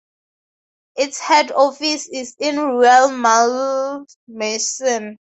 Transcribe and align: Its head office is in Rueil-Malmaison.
Its 0.95 1.19
head 1.19 1.51
office 1.51 2.07
is 2.09 2.35
in 2.39 2.55
Rueil-Malmaison. 2.57 5.19